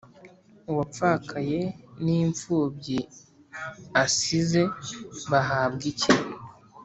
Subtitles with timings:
[0.71, 1.59] uwapfakaye
[2.03, 2.99] n’imfubyi
[4.03, 4.61] asize
[5.31, 6.13] bahabwa iki